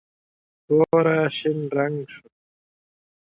[0.65, 2.29] توره شین رنګ شوه.